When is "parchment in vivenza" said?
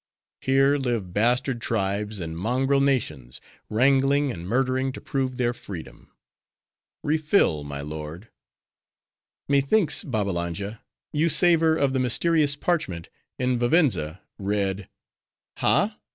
12.55-14.23